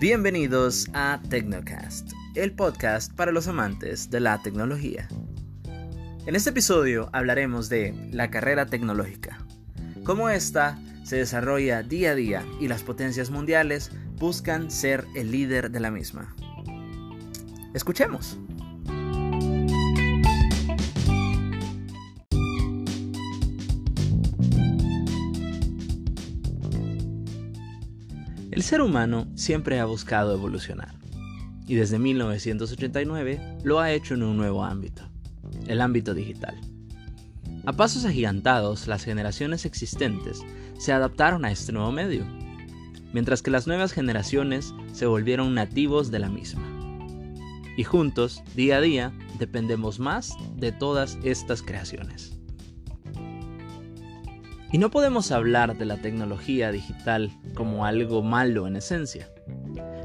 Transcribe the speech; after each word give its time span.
Bienvenidos 0.00 0.88
a 0.94 1.20
Tecnocast, 1.28 2.12
el 2.34 2.52
podcast 2.52 3.14
para 3.14 3.32
los 3.32 3.48
amantes 3.48 4.08
de 4.08 4.20
la 4.20 4.40
tecnología. 4.40 5.06
En 6.24 6.34
este 6.34 6.48
episodio 6.48 7.10
hablaremos 7.12 7.68
de 7.68 8.08
la 8.10 8.30
carrera 8.30 8.64
tecnológica, 8.64 9.44
cómo 10.02 10.30
esta 10.30 10.78
se 11.04 11.16
desarrolla 11.16 11.82
día 11.82 12.12
a 12.12 12.14
día 12.14 12.46
y 12.58 12.68
las 12.68 12.82
potencias 12.82 13.28
mundiales 13.28 13.90
buscan 14.16 14.70
ser 14.70 15.04
el 15.14 15.32
líder 15.32 15.70
de 15.70 15.80
la 15.80 15.90
misma. 15.90 16.34
Escuchemos. 17.74 18.38
El 28.60 28.64
ser 28.64 28.82
humano 28.82 29.26
siempre 29.36 29.80
ha 29.80 29.86
buscado 29.86 30.34
evolucionar 30.34 30.94
y 31.66 31.76
desde 31.76 31.98
1989 31.98 33.40
lo 33.64 33.80
ha 33.80 33.90
hecho 33.90 34.12
en 34.12 34.22
un 34.22 34.36
nuevo 34.36 34.64
ámbito, 34.64 35.02
el 35.66 35.80
ámbito 35.80 36.12
digital. 36.12 36.60
A 37.64 37.72
pasos 37.72 38.04
agigantados, 38.04 38.86
las 38.86 39.02
generaciones 39.02 39.64
existentes 39.64 40.42
se 40.78 40.92
adaptaron 40.92 41.46
a 41.46 41.50
este 41.50 41.72
nuevo 41.72 41.90
medio, 41.90 42.26
mientras 43.14 43.40
que 43.40 43.50
las 43.50 43.66
nuevas 43.66 43.92
generaciones 43.92 44.74
se 44.92 45.06
volvieron 45.06 45.54
nativos 45.54 46.10
de 46.10 46.18
la 46.18 46.28
misma. 46.28 46.68
Y 47.78 47.84
juntos, 47.84 48.42
día 48.54 48.76
a 48.76 48.80
día, 48.82 49.14
dependemos 49.38 50.00
más 50.00 50.34
de 50.56 50.70
todas 50.70 51.16
estas 51.24 51.62
creaciones. 51.62 52.39
Y 54.72 54.78
no 54.78 54.90
podemos 54.90 55.32
hablar 55.32 55.76
de 55.76 55.84
la 55.84 55.96
tecnología 55.96 56.70
digital 56.70 57.32
como 57.54 57.84
algo 57.86 58.22
malo 58.22 58.68
en 58.68 58.76
esencia, 58.76 59.28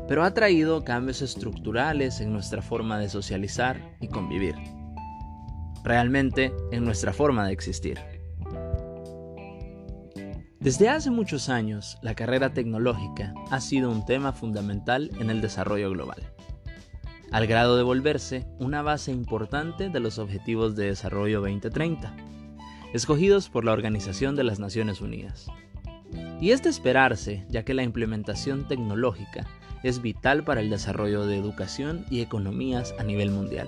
pero 0.08 0.24
ha 0.24 0.34
traído 0.34 0.84
cambios 0.84 1.22
estructurales 1.22 2.20
en 2.20 2.34
nuestra 2.34 2.64
forma 2.64 2.98
de 2.98 3.08
socializar 3.08 3.80
y 4.02 4.08
convivir, 4.08 4.56
realmente 5.84 6.52
en 6.72 6.84
nuestra 6.84 7.14
forma 7.14 7.46
de 7.46 7.54
existir. 7.54 8.00
Desde 10.60 10.90
hace 10.90 11.12
muchos 11.12 11.50
años, 11.50 12.00
la 12.02 12.16
carrera 12.16 12.52
tecnológica 12.52 13.36
ha 13.52 13.62
sido 13.62 13.92
un 13.92 14.04
tema 14.04 14.34
fundamental 14.34 15.12
en 15.20 15.30
el 15.30 15.42
desarrollo 15.42 15.92
global, 15.92 16.34
al 17.32 17.46
grado 17.46 17.78
de 17.78 17.84
volverse 17.84 18.48
una 18.58 18.82
base 18.82 19.12
importante 19.12 19.90
de 19.90 20.00
los 20.00 20.18
Objetivos 20.18 20.76
de 20.76 20.88
Desarrollo 20.88 21.42
2030 21.42 22.16
escogidos 22.96 23.50
por 23.50 23.66
la 23.66 23.74
Organización 23.74 24.38
de 24.38 24.46
las 24.46 24.58
Naciones 24.58 25.02
Unidas. 25.02 25.48
Y 26.40 26.52
es 26.52 26.64
de 26.64 26.70
esperarse, 26.70 27.46
ya 27.50 27.66
que 27.66 27.74
la 27.74 27.84
implementación 27.84 28.70
tecnológica 28.70 29.46
es 29.84 30.02
vital 30.02 30.46
para 30.46 30.62
el 30.62 30.70
desarrollo 30.70 31.26
de 31.26 31.38
educación 31.38 32.06
y 32.10 32.22
economías 32.22 32.96
a 32.98 33.04
nivel 33.04 33.32
mundial. 33.32 33.68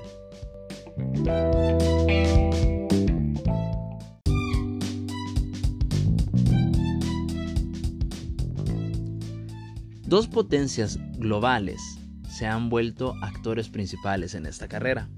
Dos 10.05 10.28
potencias 10.30 10.98
globales 11.17 11.81
se 12.30 12.45
han 12.45 12.70
vuelto 12.70 13.14
actores 13.22 13.67
principales 13.67 14.36
en 14.36 14.45
esta 14.45 14.70
carrera 14.70 15.09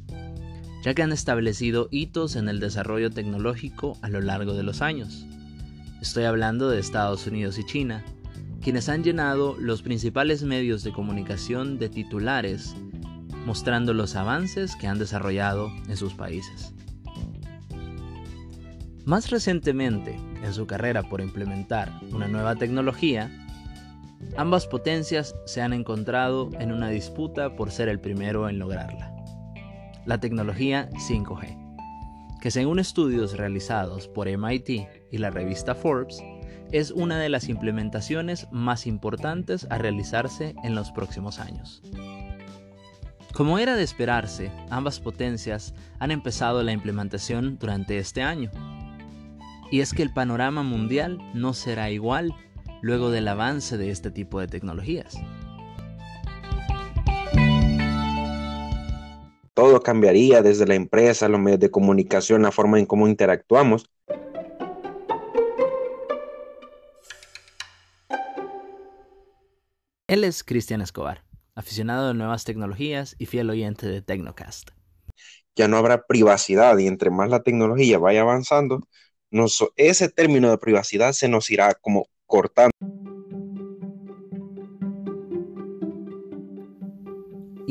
ya 0.84 0.94
que 0.94 1.04
han 1.04 1.12
establecido 1.12 1.90
hitos 1.92 2.36
en 2.36 2.50
el 2.50 2.60
desarrollo 2.60 3.10
tecnológico 3.12 3.98
a 4.02 4.10
lo 4.10 4.22
largo 4.22 4.54
de 4.54 4.64
los 4.64 4.82
años. 4.82 5.26
Estoy 6.02 6.24
hablando 6.24 6.70
de 6.70 6.80
Estados 6.80 7.28
Unidos 7.28 7.58
y 7.60 7.66
China, 7.66 8.04
quienes 8.62 8.88
han 8.88 9.04
llenado 9.04 9.58
los 9.60 9.82
principales 9.82 10.44
medios 10.44 10.84
de 10.84 10.94
comunicación 10.94 11.78
de 11.78 11.90
titulares, 11.90 12.76
mostrando 13.46 13.94
los 13.94 14.16
avances 14.16 14.76
que 14.76 14.88
han 14.88 15.00
desarrollado 15.00 15.72
en 15.88 15.98
sus 15.98 16.14
países. 16.14 16.74
Más 19.06 19.30
recientemente, 19.32 20.16
en 20.44 20.54
su 20.54 20.68
carrera 20.68 21.04
por 21.04 21.20
implementar 21.20 21.92
una 22.12 22.28
nueva 22.28 22.56
tecnología, 22.56 23.30
ambas 24.38 24.68
potencias 24.68 25.36
se 25.46 25.62
han 25.62 25.74
encontrado 25.74 26.50
en 26.60 26.72
una 26.72 26.90
disputa 26.90 27.56
por 27.56 27.72
ser 27.72 27.90
el 27.90 28.00
primero 28.00 28.48
en 28.48 28.60
lograrla 28.60 29.19
la 30.10 30.20
tecnología 30.20 30.90
5G, 30.94 32.40
que 32.42 32.50
según 32.50 32.80
estudios 32.80 33.38
realizados 33.38 34.08
por 34.08 34.28
MIT 34.28 34.88
y 35.12 35.18
la 35.20 35.30
revista 35.30 35.76
Forbes, 35.76 36.24
es 36.72 36.90
una 36.90 37.20
de 37.20 37.30
las 37.30 37.48
implementaciones 37.48 38.48
más 38.52 38.88
importantes 38.88 39.68
a 39.70 39.78
realizarse 39.78 40.56
en 40.64 40.74
los 40.74 40.92
próximos 40.92 41.38
años. 41.38 41.84
Como 43.36 43.60
era 43.60 43.76
de 43.76 43.84
esperarse, 43.84 44.52
ambas 44.72 45.00
potencias 45.00 45.76
han 46.00 46.10
empezado 46.10 46.64
la 46.64 46.72
implementación 46.72 47.60
durante 47.60 48.00
este 48.00 48.24
año. 48.24 48.50
Y 49.70 49.82
es 49.82 49.94
que 49.94 50.02
el 50.02 50.12
panorama 50.12 50.64
mundial 50.64 51.20
no 51.36 51.54
será 51.54 51.92
igual 51.92 52.34
luego 52.82 53.12
del 53.12 53.28
avance 53.28 53.78
de 53.78 53.92
este 53.92 54.10
tipo 54.10 54.40
de 54.40 54.48
tecnologías. 54.48 55.20
Todo 59.60 59.82
cambiaría 59.82 60.42
desde 60.42 60.66
la 60.66 60.76
empresa, 60.76 61.28
los 61.28 61.42
medios 61.42 61.60
de 61.60 61.70
comunicación, 61.70 62.44
la 62.44 62.52
forma 62.54 62.80
en 62.80 62.86
cómo 62.86 63.10
interactuamos. 63.10 63.90
Él 70.08 70.24
es 70.24 70.46
Cristian 70.46 70.80
Escobar, 70.80 71.26
aficionado 71.56 72.08
de 72.08 72.14
nuevas 72.14 72.46
tecnologías 72.46 73.18
y 73.20 73.26
fiel 73.26 73.50
oyente 73.50 73.86
de 73.86 74.02
Tecnocast. 74.02 74.70
Ya 75.58 75.68
no 75.68 75.76
habrá 75.76 76.06
privacidad 76.06 76.78
y 76.78 76.88
entre 76.88 77.10
más 77.10 77.30
la 77.30 77.44
tecnología 77.44 77.98
vaya 78.00 78.22
avanzando, 78.22 78.80
ese 79.76 80.08
término 80.08 80.52
de 80.52 80.58
privacidad 80.58 81.12
se 81.12 81.28
nos 81.28 81.52
irá 81.52 81.74
como 81.74 82.08
cortando. 82.26 82.72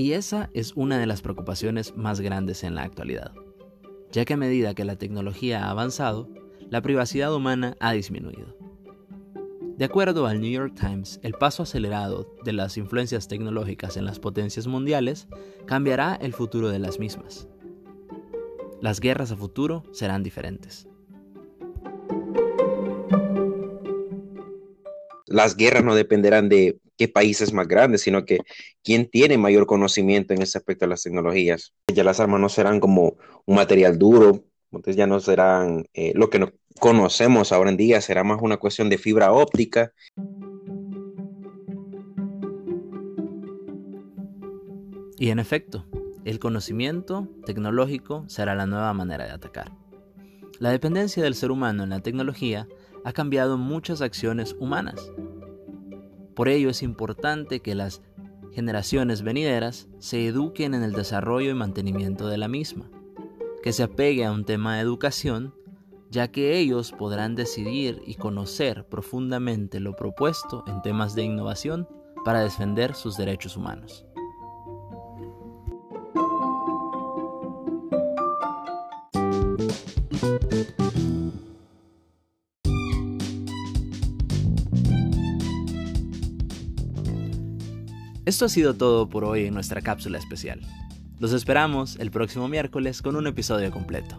Y 0.09 0.15
esa 0.15 0.49
es 0.55 0.73
una 0.75 0.99
de 0.99 1.05
las 1.05 1.21
preocupaciones 1.21 1.95
más 1.95 2.23
grandes 2.23 2.65
en 2.65 2.75
la 2.75 2.83
actualidad, 2.83 3.35
ya 4.11 4.25
que 4.25 4.33
a 4.33 4.39
medida 4.39 4.73
que 4.73 4.87
la 4.87 4.97
tecnología 4.97 5.67
ha 5.67 5.71
avanzado, 5.71 6.31
la 6.71 6.81
privacidad 6.81 7.35
humana 7.35 7.77
ha 7.79 7.93
disminuido. 7.93 8.57
De 9.77 9.85
acuerdo 9.85 10.27
al 10.27 10.41
New 10.41 10.51
York 10.51 10.73
Times, 10.81 11.21
el 11.23 11.35
paso 11.35 11.65
acelerado 11.65 12.35
de 12.43 12.55
las 12.55 12.79
influencias 12.79 13.29
tecnológicas 13.29 13.99
en 13.99 14.07
las 14.07 14.19
potencias 14.19 14.67
mundiales 14.67 15.29
cambiará 15.67 16.15
el 16.15 16.33
futuro 16.33 16.71
de 16.71 16.79
las 16.79 16.99
mismas. 16.99 17.47
Las 18.81 19.01
guerras 19.01 19.31
a 19.31 19.37
futuro 19.37 19.83
serán 19.93 20.23
diferentes. 20.23 20.89
Las 25.27 25.55
guerras 25.55 25.85
no 25.85 25.95
dependerán 25.95 26.49
de 26.49 26.81
qué 26.99 27.09
país 27.09 27.41
es 27.41 27.53
más 27.53 27.67
grande, 27.67 27.97
sino 27.97 28.25
que 28.25 28.41
quién 28.83 29.09
tiene 29.09 29.39
mayor 29.39 29.67
conocimiento 29.67 30.35
en 30.35 30.43
ese 30.43 30.59
aspecto 30.59 30.85
de 30.85 30.91
las 30.91 31.03
tecnologías. 31.03 31.73
Ya 31.95 32.05
las 32.05 32.21
armas 32.21 32.41
no 32.41 32.49
serán 32.49 32.81
como 32.81 33.17
un 33.47 33.57
material 33.57 33.99
duro, 33.99 34.45
entonces 34.73 34.97
ya 34.97 35.07
no 35.07 35.21
serán 35.21 35.87
eh, 35.95 36.13
lo 36.15 36.29
que 36.29 36.41
no 36.41 36.53
conocemos 36.79 37.53
ahora 37.53 37.71
en 37.71 37.77
día, 37.77 38.01
será 38.01 38.25
más 38.25 38.41
una 38.43 38.59
cuestión 38.59 38.91
de 38.91 38.99
fibra 38.99 39.33
óptica. 39.33 39.93
Y 45.17 45.31
en 45.31 45.39
efecto, 45.39 45.87
el 46.25 46.39
conocimiento 46.39 47.29
tecnológico 47.47 48.25
será 48.29 48.55
la 48.55 48.67
nueva 48.67 48.93
manera 48.93 49.25
de 49.25 49.33
atacar. 49.33 49.73
La 50.59 50.71
dependencia 50.71 51.23
del 51.23 51.35
ser 51.35 51.53
humano 51.53 51.85
en 51.85 51.91
la 51.91 52.01
tecnología 52.01 52.69
ha 53.05 53.13
cambiado 53.13 53.57
muchas 53.57 54.03
acciones 54.03 54.57
humanas, 54.59 55.13
por 56.39 56.49
ello 56.49 56.71
es 56.71 56.85
importante 56.85 57.59
que 57.59 57.75
las 57.75 58.01
generaciones 58.53 59.23
venideras 59.23 59.89
se 59.99 60.25
eduquen 60.25 60.73
en 60.73 60.85
el 60.85 60.93
desarrollo 60.93 61.51
y 61.51 61.55
mantenimiento 61.55 62.29
de 62.29 62.39
la 62.39 62.47
misma, 62.47 62.89
que 63.61 63.73
se 63.73 63.83
apegue 63.83 64.25
a 64.25 64.31
un 64.31 64.45
tema 64.45 64.77
de 64.77 64.83
educación, 64.83 65.53
ya 66.13 66.29
que 66.29 66.57
ellos 66.57 66.93
podrán 66.93 67.35
decidir 67.35 68.01
y 68.07 68.15
conocer 68.15 68.87
profundamente 68.87 69.81
lo 69.81 69.97
propuesto 69.97 70.63
en 70.69 70.81
temas 70.81 71.17
de 71.17 71.25
innovación 71.25 71.89
para 72.25 72.45
defender 72.45 72.95
sus 72.95 73.17
derechos 73.17 73.57
humanos. 73.57 74.07
Esto 88.29 88.45
ha 88.45 88.51
sido 88.51 88.75
todo 88.75 89.09
por 89.09 89.25
hoy 89.25 89.47
en 89.47 89.55
nuestra 89.55 89.81
cápsula 89.81 90.19
especial. 90.19 90.61
Los 91.19 91.33
esperamos 91.33 91.97
el 91.97 92.11
próximo 92.11 92.47
miércoles 92.47 93.01
con 93.01 93.17
un 93.17 93.27
episodio 93.27 93.71
completo. 93.71 94.19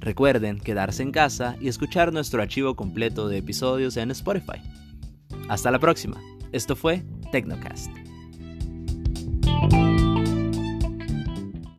Recuerden 0.00 0.60
quedarse 0.60 1.02
en 1.02 1.12
casa 1.12 1.56
y 1.58 1.68
escuchar 1.68 2.12
nuestro 2.12 2.42
archivo 2.42 2.76
completo 2.76 3.28
de 3.28 3.38
episodios 3.38 3.96
en 3.96 4.10
Spotify. 4.10 4.60
Hasta 5.48 5.70
la 5.70 5.78
próxima. 5.78 6.20
Esto 6.52 6.76
fue 6.76 7.04
Tecnocast. 7.30 7.90